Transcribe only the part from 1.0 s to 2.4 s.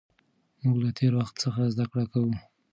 وخت څخه زده کړه کوو.